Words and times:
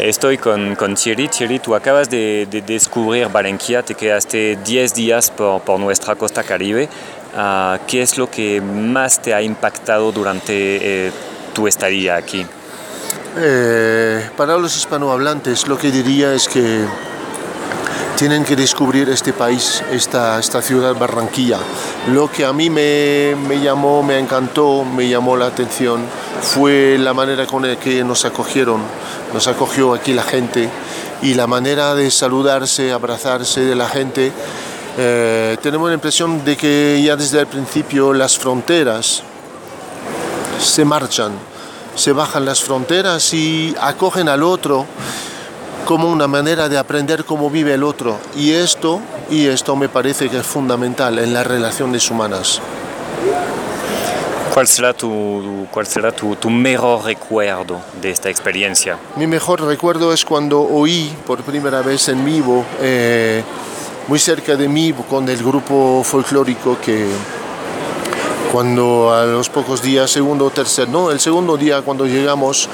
Estoy 0.00 0.36
con, 0.36 0.76
con 0.76 0.94
Thierry. 0.94 1.28
Thierry, 1.28 1.58
tú 1.58 1.74
acabas 1.74 2.10
de, 2.10 2.46
de 2.50 2.60
descubrir 2.60 3.28
Barranquilla, 3.28 3.82
te 3.82 3.94
quedaste 3.94 4.58
10 4.64 4.94
días 4.94 5.30
por, 5.30 5.62
por 5.62 5.80
nuestra 5.80 6.14
costa 6.16 6.42
caribe. 6.42 6.88
Uh, 7.34 7.78
¿Qué 7.86 8.02
es 8.02 8.18
lo 8.18 8.30
que 8.30 8.60
más 8.60 9.20
te 9.20 9.32
ha 9.32 9.40
impactado 9.40 10.12
durante 10.12 11.06
eh, 11.06 11.12
tu 11.54 11.66
estadía 11.66 12.16
aquí? 12.16 12.46
Eh, 13.38 14.30
para 14.36 14.56
los 14.56 14.76
hispanohablantes 14.76 15.68
lo 15.68 15.76
que 15.76 15.90
diría 15.90 16.32
es 16.32 16.48
que 16.48 16.84
tienen 18.16 18.44
que 18.44 18.56
descubrir 18.56 19.10
este 19.10 19.34
país, 19.34 19.82
esta, 19.92 20.38
esta 20.38 20.62
ciudad 20.62 20.94
Barranquilla. 20.94 21.58
Lo 22.12 22.30
que 22.30 22.46
a 22.46 22.52
mí 22.52 22.70
me, 22.70 23.36
me, 23.46 23.60
llamó, 23.60 24.02
me 24.02 24.18
encantó, 24.18 24.84
me 24.84 25.06
llamó 25.08 25.36
la 25.36 25.46
atención 25.46 26.02
fue 26.40 26.96
la 26.98 27.12
manera 27.12 27.46
con 27.46 27.68
la 27.68 27.76
que 27.76 28.02
nos 28.04 28.24
acogieron, 28.24 28.80
nos 29.34 29.46
acogió 29.48 29.92
aquí 29.92 30.14
la 30.14 30.22
gente 30.22 30.70
y 31.22 31.34
la 31.34 31.46
manera 31.46 31.94
de 31.94 32.10
saludarse, 32.10 32.92
abrazarse 32.92 33.60
de 33.60 33.74
la 33.74 33.88
gente. 33.88 34.32
Eh, 34.96 35.58
tenemos 35.62 35.88
la 35.88 35.94
impresión 35.94 36.42
de 36.44 36.56
que 36.56 37.02
ya 37.04 37.16
desde 37.16 37.40
el 37.40 37.46
principio 37.46 38.14
las 38.14 38.38
fronteras 38.38 39.22
se 40.58 40.84
marchan, 40.86 41.32
se 41.94 42.12
bajan 42.12 42.46
las 42.46 42.62
fronteras 42.62 43.34
y 43.34 43.74
acogen 43.78 44.28
al 44.30 44.42
otro 44.42 44.86
como 45.86 46.10
una 46.10 46.26
manera 46.26 46.68
de 46.68 46.76
aprender 46.76 47.24
cómo 47.24 47.48
vive 47.48 47.72
el 47.72 47.84
otro. 47.84 48.18
Y 48.34 48.52
esto, 48.52 49.00
y 49.30 49.46
esto 49.46 49.76
me 49.76 49.88
parece 49.88 50.28
que 50.28 50.38
es 50.38 50.46
fundamental 50.46 51.18
en 51.18 51.32
las 51.32 51.46
relaciones 51.46 52.10
humanas. 52.10 52.60
¿Cuál 54.52 54.66
será, 54.66 54.92
tu, 54.92 55.66
cuál 55.70 55.86
será 55.86 56.12
tu, 56.12 56.34
tu, 56.36 56.50
mejor 56.50 57.04
recuerdo 57.04 57.80
de 58.00 58.10
esta 58.10 58.28
experiencia? 58.28 58.98
Mi 59.16 59.26
mejor 59.26 59.62
recuerdo 59.62 60.12
es 60.12 60.24
cuando 60.24 60.60
oí 60.60 61.14
por 61.26 61.42
primera 61.42 61.82
vez 61.82 62.08
en 62.08 62.24
vivo, 62.24 62.64
eh, 62.80 63.42
muy 64.08 64.18
cerca 64.18 64.56
de 64.56 64.68
mí, 64.68 64.92
con 65.08 65.28
el 65.28 65.38
grupo 65.38 66.02
folclórico 66.02 66.78
que 66.80 67.06
cuando 68.52 69.12
a 69.12 69.24
los 69.24 69.48
pocos 69.48 69.82
días, 69.82 70.10
segundo 70.10 70.46
o 70.46 70.50
tercer, 70.50 70.88
no, 70.88 71.10
el 71.10 71.20
segundo 71.20 71.56
día 71.56 71.82
cuando 71.82 72.06
llegamos, 72.06 72.68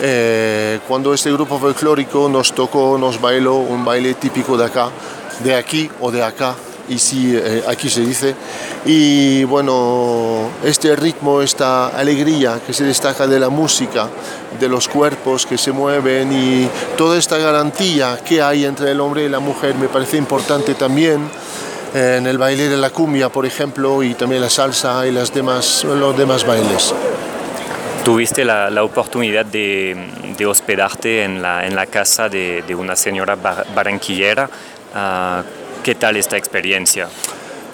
eh, 0.00 0.80
cuando 0.86 1.12
este 1.14 1.32
grupo 1.32 1.58
folclórico 1.58 2.28
nos 2.28 2.52
tocó, 2.52 2.96
nos 2.98 3.20
bailó 3.20 3.56
un 3.56 3.84
baile 3.84 4.14
típico 4.14 4.56
de 4.56 4.64
acá, 4.64 4.90
de 5.42 5.54
aquí 5.54 5.90
o 6.00 6.10
de 6.10 6.22
acá, 6.22 6.54
y 6.88 6.98
sí, 6.98 7.34
eh, 7.34 7.64
aquí 7.66 7.90
se 7.90 8.02
dice. 8.02 8.34
Y 8.84 9.44
bueno, 9.44 10.48
este 10.64 10.94
ritmo, 10.94 11.42
esta 11.42 11.88
alegría 11.88 12.60
que 12.64 12.72
se 12.72 12.84
destaca 12.84 13.26
de 13.26 13.40
la 13.40 13.48
música, 13.48 14.08
de 14.60 14.68
los 14.68 14.88
cuerpos 14.88 15.44
que 15.44 15.58
se 15.58 15.72
mueven 15.72 16.32
y 16.32 16.68
toda 16.96 17.18
esta 17.18 17.38
garantía 17.38 18.18
que 18.24 18.40
hay 18.40 18.64
entre 18.64 18.92
el 18.92 19.00
hombre 19.00 19.24
y 19.24 19.28
la 19.28 19.40
mujer 19.40 19.74
me 19.74 19.88
parece 19.88 20.16
importante 20.16 20.74
también 20.74 21.28
en 21.94 22.26
el 22.26 22.38
baile 22.38 22.68
de 22.68 22.76
la 22.76 22.90
cumbia, 22.90 23.28
por 23.28 23.46
ejemplo, 23.46 24.02
y 24.02 24.14
también 24.14 24.40
la 24.40 24.50
salsa 24.50 25.06
y 25.06 25.12
las 25.12 25.32
demás, 25.32 25.84
los 25.84 26.16
demás 26.16 26.44
bailes. 26.44 26.94
Tuviste 28.04 28.44
la, 28.44 28.70
la 28.70 28.84
oportunidad 28.84 29.44
de, 29.46 29.96
de, 30.36 30.46
hospedarte 30.46 31.24
en 31.24 31.42
la, 31.42 31.66
en 31.66 31.74
la 31.74 31.86
casa 31.86 32.28
de, 32.28 32.62
de 32.66 32.74
una 32.74 32.94
señora 32.94 33.34
bar, 33.34 33.66
barranquillera. 33.74 34.48
Uh, 34.94 35.42
¿Qué 35.82 35.94
tal 35.94 36.16
esta 36.16 36.36
experiencia? 36.36 37.08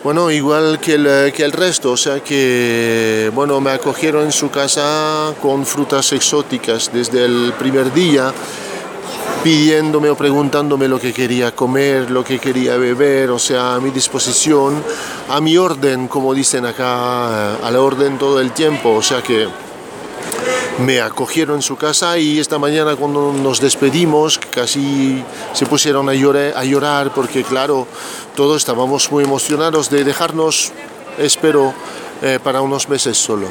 Bueno, 0.05 0.33
igual 0.33 0.81
que 0.81 0.95
el, 0.95 1.33
que 1.33 1.45
el 1.45 1.53
resto, 1.53 1.93
o 1.93 1.97
sea 1.97 2.21
que, 2.21 3.31
bueno, 3.33 3.61
me 3.61 3.71
acogieron 3.71 4.25
en 4.25 4.33
su 4.33 4.51
casa 4.51 5.33
con 5.41 5.65
frutas 5.65 6.13
exóticas 6.13 6.91
desde 6.93 7.25
el 7.25 7.53
primer 7.57 7.93
día, 7.93 8.33
pidiéndome 9.43 10.09
o 10.09 10.15
preguntándome 10.15 10.87
lo 10.87 11.01
que 11.01 11.13
quería 11.13 11.55
comer, 11.55 12.11
lo 12.11 12.23
que 12.23 12.39
quería 12.39 12.77
beber, 12.77 13.31
o 13.31 13.39
sea, 13.39 13.75
a 13.75 13.81
mi 13.81 13.91
disposición, 13.91 14.83
a 15.29 15.41
mi 15.41 15.57
orden, 15.57 16.07
como 16.07 16.33
dicen 16.33 16.65
acá, 16.65 17.57
a 17.57 17.71
la 17.71 17.81
orden 17.81 18.19
todo 18.19 18.41
el 18.41 18.53
tiempo, 18.53 18.91
o 18.91 19.03
sea 19.03 19.21
que 19.23 19.49
me 20.79 21.01
acogieron 21.01 21.57
en 21.57 21.63
su 21.63 21.77
casa 21.77 22.19
y 22.19 22.39
esta 22.39 22.59
mañana 22.59 22.97
cuando 22.97 23.33
nos 23.33 23.61
despedimos 23.61 24.39
casi 24.39 25.23
se 25.53 25.67
pusieron 25.67 26.09
a 26.09 26.15
llorar, 26.15 27.13
porque 27.13 27.43
claro, 27.43 27.87
todos 28.37 28.59
estábamos 28.59 29.11
muy 29.11 29.25
emocionados 29.25 29.91
de 29.91 30.05
dejarnos, 30.05 30.73
espero, 31.19 31.75
eh, 32.23 32.39
para 32.43 32.61
unos 32.61 32.89
meses 32.89 33.19
solo. 33.19 33.49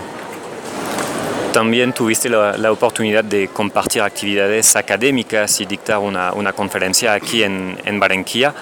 También 1.54 1.92
tuviste 1.92 2.30
la, 2.30 2.58
la, 2.58 2.72
oportunidad 2.72 3.26
de 3.26 3.50
compartir 3.50 4.02
actividades 4.02 4.78
académicas 4.78 5.60
y 5.60 5.66
dictar 5.66 5.98
una, 5.98 6.32
una 6.32 6.54
conferencia 6.54 7.14
aquí 7.14 7.44
en, 7.44 7.78
en 7.84 8.00
Barranquilla. 8.00 8.54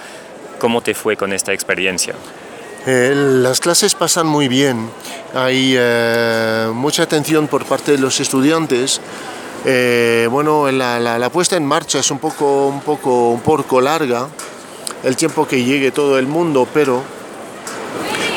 ¿Cómo 0.58 0.80
te 0.80 0.92
fue 0.94 1.16
con 1.16 1.32
esta 1.32 1.52
experiencia? 1.52 2.14
Eh, 2.86 3.12
las 3.14 3.60
clases 3.60 3.94
pasan 3.94 4.26
muy 4.26 4.48
bien, 4.48 4.90
hay 5.34 5.74
eh, 5.76 6.70
mucha 6.74 7.04
atención 7.04 7.46
por 7.46 7.64
parte 7.64 7.92
de 7.92 7.98
los 7.98 8.18
estudiantes. 8.18 9.00
Eh, 9.64 10.26
bueno, 10.30 10.70
la, 10.72 10.98
la, 10.98 11.18
la, 11.18 11.30
puesta 11.30 11.56
en 11.56 11.64
marcha 11.66 12.00
es 12.00 12.10
un 12.10 12.18
poco, 12.18 12.68
un, 12.68 12.80
poco, 12.80 13.30
un 13.30 13.40
poco 13.40 13.80
larga, 13.80 14.28
el 15.04 15.14
tiempo 15.14 15.46
que 15.46 15.62
llegue 15.62 15.92
todo 15.92 16.18
el 16.18 16.26
mundo, 16.26 16.66
pero 16.72 17.02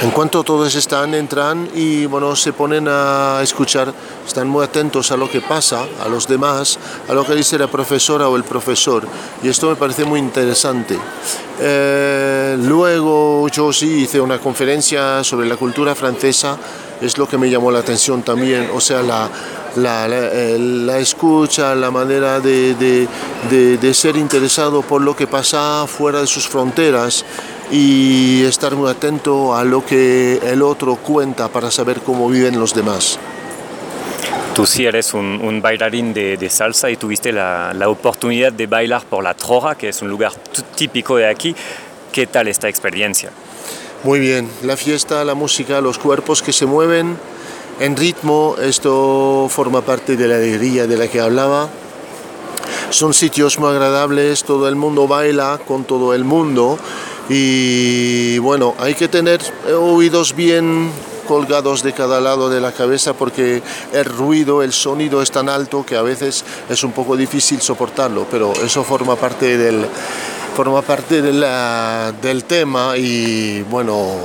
en 0.03 0.11
cuanto 0.11 0.43
todos 0.43 0.75
están, 0.75 1.13
entran 1.13 1.69
y 1.73 2.05
bueno, 2.07 2.35
se 2.35 2.51
ponen 2.51 2.87
a 2.89 3.39
escuchar, 3.41 3.93
están 4.27 4.49
muy 4.49 4.65
atentos 4.65 5.09
a 5.13 5.17
lo 5.17 5.29
que 5.29 5.39
pasa, 5.39 5.85
a 6.03 6.09
los 6.09 6.27
demás, 6.27 6.77
a 7.07 7.13
lo 7.13 7.25
que 7.25 7.33
dice 7.33 7.57
la 7.57 7.67
profesora 7.67 8.27
o 8.27 8.35
el 8.35 8.43
profesor. 8.43 9.07
Y 9.41 9.47
esto 9.47 9.69
me 9.69 9.77
parece 9.77 10.03
muy 10.03 10.19
interesante. 10.19 10.97
Eh, 11.57 12.57
luego 12.59 13.47
yo 13.47 13.71
sí 13.71 14.03
hice 14.03 14.19
una 14.19 14.39
conferencia 14.39 15.23
sobre 15.23 15.47
la 15.47 15.55
cultura 15.55 15.95
francesa, 15.95 16.57
es 16.99 17.17
lo 17.17 17.25
que 17.25 17.37
me 17.37 17.49
llamó 17.49 17.71
la 17.71 17.79
atención 17.79 18.23
también, 18.23 18.71
o 18.73 18.81
sea, 18.81 19.01
la, 19.01 19.29
la, 19.75 20.07
la, 20.07 20.29
la 20.29 20.99
escucha, 20.99 21.75
la 21.75 21.91
manera 21.91 22.39
de, 22.39 22.75
de, 22.75 23.07
de, 23.49 23.77
de 23.77 23.93
ser 23.93 24.17
interesado 24.17 24.81
por 24.81 25.01
lo 25.01 25.15
que 25.15 25.27
pasa 25.27 25.85
fuera 25.87 26.21
de 26.21 26.27
sus 26.27 26.47
fronteras 26.47 27.25
y 27.71 28.43
estar 28.43 28.75
muy 28.75 28.89
atento 28.89 29.55
a 29.55 29.63
lo 29.63 29.85
que 29.85 30.39
el 30.43 30.61
otro 30.61 30.95
cuenta 30.95 31.47
para 31.49 31.71
saber 31.71 32.01
cómo 32.01 32.29
viven 32.29 32.59
los 32.59 32.73
demás. 32.73 33.17
Tú 34.53 34.67
sí 34.67 34.85
eres 34.85 35.15
un, 35.15 35.41
un 35.41 35.61
bailarín 35.63 36.13
de, 36.13 36.37
de, 36.37 36.49
salsa 36.49 36.91
y 36.91 36.97
tuviste 36.97 37.31
la, 37.31 37.73
la, 37.73 37.89
oportunidad 37.89 38.53
de 38.53 38.67
bailar 38.67 39.03
por 39.05 39.23
la 39.23 39.33
Troja, 39.33 39.73
que 39.75 39.89
es 39.89 40.03
un 40.03 40.09
lugar 40.09 40.31
típico 40.75 41.17
de 41.17 41.27
aquí. 41.27 41.55
¿Qué 42.11 42.27
tal 42.27 42.47
esta 42.47 42.69
experiencia? 42.69 43.31
Muy 44.03 44.19
bien, 44.19 44.47
la 44.61 44.77
fiesta, 44.77 45.23
la 45.23 45.33
música, 45.33 45.81
los 45.81 45.97
cuerpos 45.97 46.43
que 46.43 46.53
se 46.53 46.67
mueven 46.67 47.17
en 47.79 47.95
ritmo, 47.95 48.55
esto 48.61 49.47
forma 49.49 49.81
parte 49.81 50.15
de 50.15 50.27
la 50.27 50.35
alegría 50.35 50.87
de 50.87 50.97
la 50.97 51.07
que 51.07 51.19
hablaba. 51.19 51.69
Son 52.89 53.13
sitios 53.13 53.59
muy 53.59 53.69
agradables, 53.69 54.43
todo 54.43 54.67
el 54.67 54.75
mundo 54.75 55.07
baila 55.07 55.59
con 55.67 55.83
todo 55.83 56.13
el 56.13 56.23
mundo 56.23 56.77
y 57.29 58.37
bueno, 58.39 58.75
hay 58.79 58.93
que 58.95 59.07
tener 59.07 59.39
oídos 59.73 60.35
bien 60.35 60.91
colgados 61.27 61.83
de 61.83 61.93
cada 61.93 62.19
lado 62.19 62.49
de 62.49 62.59
la 62.59 62.71
cabeza 62.71 63.13
porque 63.13 63.63
el 63.93 64.05
ruido, 64.05 64.61
el 64.61 64.73
sonido 64.73 65.21
es 65.21 65.31
tan 65.31 65.49
alto 65.49 65.85
que 65.85 65.95
a 65.95 66.01
veces 66.01 66.43
es 66.69 66.83
un 66.83 66.91
poco 66.91 67.15
difícil 67.15 67.61
soportarlo, 67.61 68.27
pero 68.29 68.53
eso 68.63 68.83
forma 68.83 69.15
parte 69.15 69.57
del, 69.57 69.85
forma 70.55 70.81
parte 70.81 71.21
de 71.21 72.11
del 72.21 72.43
tema 72.43 72.97
y 72.97 73.61
bueno, 73.63 74.15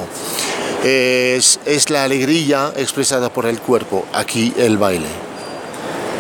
es, 0.85 1.61
es, 1.65 1.91
la 1.91 2.05
alegría 2.05 2.73
expresada 2.77 3.33
por 3.33 3.47
el 3.47 3.61
cuerpo, 3.61 4.07
aquí 4.13 4.53
el 4.57 4.79
baile. 4.79 5.09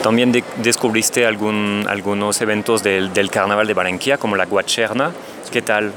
También 0.02 0.32
de, 0.32 0.44
descubriste 0.58 1.26
algún, 1.26 1.84
algunos 1.88 2.40
eventos 2.40 2.82
del, 2.82 3.12
del 3.12 3.30
carnaval 3.30 3.66
de 3.66 3.74
Barranquilla, 3.74 4.18
como 4.18 4.36
la 4.36 4.46
Guacherna. 4.46 5.12
¿Qué 5.50 5.62
tal? 5.62 5.92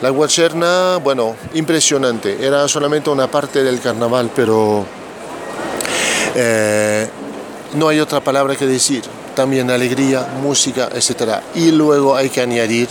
La 0.00 0.10
Guacherna, 0.10 0.98
bueno, 0.98 1.34
impresionante. 1.54 2.44
Era 2.46 2.68
solamente 2.68 3.10
una 3.10 3.26
parte 3.28 3.64
del 3.64 3.80
carnaval, 3.80 4.30
pero 4.34 4.86
eh, 6.36 7.08
no 7.74 7.88
hay 7.88 7.98
otra 7.98 8.20
palabra 8.20 8.54
que 8.54 8.66
decir. 8.66 9.02
También 9.34 9.70
alegría, 9.70 10.26
música, 10.40 10.88
etc. 10.94 11.40
Y 11.54 11.72
luego 11.72 12.16
hay 12.16 12.28
que 12.28 12.40
añadir 12.40 12.88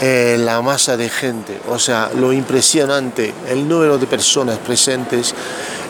eh, 0.00 0.36
la 0.38 0.62
masa 0.62 0.96
de 0.96 1.10
gente, 1.10 1.60
o 1.68 1.78
sea, 1.78 2.10
lo 2.14 2.32
impresionante, 2.32 3.34
el 3.48 3.68
número 3.68 3.98
de 3.98 4.06
personas 4.06 4.58
presentes. 4.58 5.34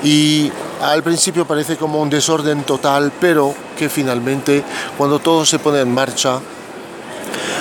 Y 0.02 0.50
al 0.80 1.02
principio 1.02 1.46
parece 1.46 1.76
como 1.76 2.00
un 2.00 2.10
desorden 2.10 2.64
total, 2.64 3.12
pero 3.20 3.54
que 3.78 3.88
finalmente, 3.88 4.64
cuando 4.98 5.18
todo 5.18 5.46
se 5.46 5.58
pone 5.58 5.80
en 5.80 5.92
marcha, 5.92 6.40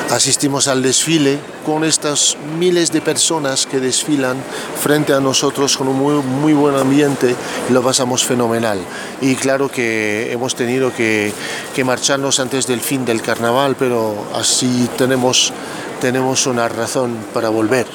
asistimos 0.10 0.68
al 0.68 0.82
desfile 0.82 1.38
con 1.66 1.84
estas 1.84 2.36
miles 2.58 2.92
de 2.92 3.02
personas 3.02 3.68
que 3.68 3.80
desfilan 3.80 4.38
frente 4.82 5.14
a 5.14 5.20
nosotros 5.20 5.78
con 5.78 5.88
un 5.88 5.98
muy, 5.98 6.16
muy 6.16 6.54
buen 6.54 6.76
ambiente 6.76 7.36
y 7.70 7.74
lo 7.74 7.84
pasamos 7.84 8.24
fenomenal. 8.24 8.80
Y 9.22 9.36
claro 9.36 9.70
que 9.70 10.32
hemos 10.32 10.56
tenido 10.56 10.94
que, 10.94 11.32
que 11.76 11.84
marcharnos 11.84 12.40
antes 12.40 12.66
del 12.66 12.82
fin 12.82 13.06
del 13.06 13.22
carnaval, 13.22 13.76
pero 13.78 14.16
así 14.34 14.90
tenemos, 14.98 15.54
tenemos 16.00 16.48
una 16.48 16.68
razón 16.68 17.18
para 17.34 17.50
volver. 17.50 17.86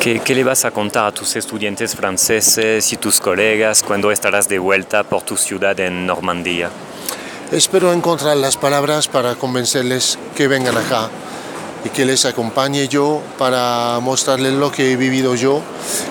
¿Qué, 0.00 0.20
¿Qué, 0.20 0.34
le 0.34 0.44
vas 0.44 0.64
a 0.64 0.70
contar 0.70 1.06
a 1.06 1.12
tus 1.12 1.36
estudiantes 1.36 1.94
franceses 1.94 2.92
y 2.92 2.96
tus 2.96 3.20
colegas 3.20 3.82
cuando 3.82 4.10
estarás 4.10 4.48
de 4.48 4.58
vuelta 4.58 5.02
por 5.02 5.22
tu 5.22 5.36
ciudad 5.36 5.78
en 5.80 6.06
Normandía? 6.06 6.70
Espero 7.50 7.92
encontrar 7.92 8.36
las 8.36 8.56
palabras 8.56 9.08
para 9.08 9.34
convencerles 9.34 10.18
que 10.36 10.48
vengan 10.48 10.76
acá 10.76 11.08
y 11.84 11.88
que 11.90 12.04
les 12.04 12.24
acompañe 12.24 12.88
yo 12.88 13.22
para 13.38 13.98
mostrarles 14.00 14.52
lo 14.52 14.70
que 14.70 14.92
he 14.92 14.96
vivido 14.96 15.34
yo 15.34 15.62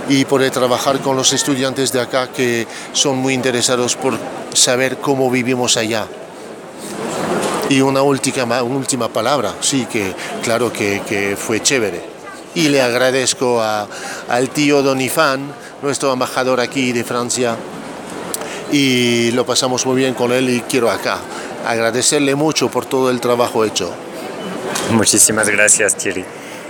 y 0.10 0.26
poder 0.26 0.52
trabajar 0.52 1.00
con 1.00 1.16
los 1.16 1.34
estudiantes 1.34 1.92
de 1.92 2.02
acá 2.02 2.30
que 2.30 2.68
son 2.94 3.18
muy 3.18 3.34
interesados 3.34 3.96
por 3.96 4.18
saber 4.54 4.98
cómo 4.98 5.30
vivimos 5.30 5.78
allá. 5.78 6.08
Y 7.70 7.82
una 7.82 8.02
última, 8.02 8.64
una 8.64 8.78
última 8.78 9.10
palabra, 9.10 9.54
sí, 9.60 9.86
que 9.92 10.14
claro 10.44 10.72
que, 10.72 11.36
fue 11.38 11.62
chévere 11.62 12.18
y 12.56 12.70
le 12.70 12.82
agradezco 12.82 13.62
a, 13.62 13.88
al 14.30 14.50
tío 14.50 14.82
Donifan, 14.82 15.52
nuestro 15.82 16.14
embajador 16.14 16.60
aquí 16.60 16.92
de 16.92 17.04
Francia, 17.04 17.56
y 18.72 19.32
lo 19.32 19.46
pasamos 19.46 19.86
muy 19.86 19.96
bien 19.96 20.14
con 20.14 20.32
él 20.32 20.50
y 20.50 20.62
quiero 20.62 20.90
acá 20.90 21.20
agradecerle 21.66 22.36
mucho 22.36 22.70
por 22.70 22.86
todo 22.86 23.10
el 23.10 23.20
trabajo 23.20 23.66
hecho. 23.66 23.92
Muchísimas 24.92 25.50
gracias, 25.50 25.96
Thierry. 25.96 26.26